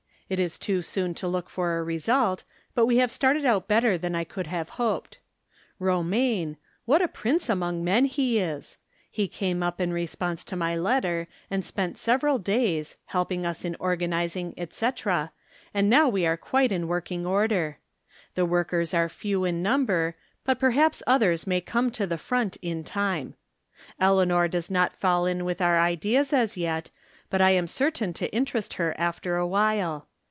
It 0.31 0.39
is 0.39 0.57
too 0.57 0.81
soon 0.81 1.13
to 1.15 1.27
look 1.27 1.49
for 1.49 1.83
result, 1.83 2.45
but 2.73 2.85
we 2.85 2.99
have 2.99 3.11
started 3.11 3.43
out 3.45 3.67
better 3.67 3.97
than 3.97 4.15
I 4.15 4.23
could 4.23 4.47
have 4.47 4.69
hoped. 4.79 5.19
Romaine— 5.77 6.55
what 6.85 7.01
a 7.01 7.09
prince 7.09 7.49
among 7.49 7.83
men 7.83 8.05
he 8.05 8.39
is!' 8.39 8.77
He 9.11 9.27
came 9.27 9.61
up 9.61 9.81
in 9.81 9.91
response 9.91 10.45
to 10.45 10.55
*my 10.55 10.77
letter 10.77 11.27
and 11.49 11.65
spent 11.65 11.97
several 11.97 12.37
days, 12.39 12.95
helping 13.07 13.45
us 13.45 13.65
in 13.65 13.75
organizing, 13.77 14.53
etc., 14.57 15.33
and 15.73 15.89
now 15.89 16.07
we 16.07 16.25
are 16.25 16.37
quite 16.37 16.71
in 16.71 16.87
working 16.87 17.25
order. 17.25 17.79
The 18.35 18.45
work 18.45 18.71
ers 18.73 18.93
are 18.93 19.09
few 19.09 19.43
in 19.43 19.61
number, 19.61 20.15
but 20.45 20.61
perhaps 20.61 21.03
others 21.05 21.45
may 21.45 21.59
come 21.59 21.91
to 21.91 22.07
the 22.07 22.17
front 22.17 22.55
in 22.61 22.85
time. 22.85 23.33
Eleanor 23.99 24.47
does 24.47 24.71
not 24.71 24.95
fall 24.95 25.25
in 25.25 25.43
with 25.43 25.59
our 25.61 25.77
ideas 25.77 26.31
as 26.31 26.55
yet, 26.55 26.89
but 27.29 27.41
I 27.41 27.51
am 27.51 27.67
certain 27.67 28.13
to 28.13 28.33
in 28.33 28.45
terest 28.45 28.75
her 28.75 28.95
after 28.97 29.35
a 29.35 29.45
while. 29.45 30.07